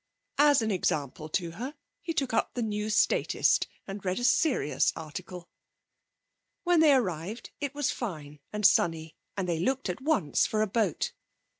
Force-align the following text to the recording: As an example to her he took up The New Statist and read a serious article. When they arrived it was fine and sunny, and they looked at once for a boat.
As 0.39 0.63
an 0.63 0.71
example 0.71 1.29
to 1.29 1.51
her 1.51 1.75
he 2.01 2.11
took 2.11 2.33
up 2.33 2.55
The 2.55 2.63
New 2.63 2.89
Statist 2.89 3.67
and 3.85 4.03
read 4.03 4.17
a 4.17 4.23
serious 4.23 4.91
article. 4.95 5.47
When 6.63 6.79
they 6.79 6.93
arrived 6.95 7.51
it 7.59 7.75
was 7.75 7.91
fine 7.91 8.39
and 8.51 8.65
sunny, 8.65 9.15
and 9.37 9.47
they 9.47 9.59
looked 9.59 9.89
at 9.89 10.01
once 10.01 10.47
for 10.47 10.63
a 10.63 10.67
boat. 10.67 11.13